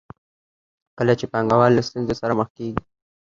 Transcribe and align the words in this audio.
کله 0.97 1.13
چې 1.19 1.25
پانګوال 1.31 1.71
له 1.75 1.81
ستونزو 1.87 2.13
سره 2.21 2.37
مخ 2.39 2.49
کېږي 2.57 2.81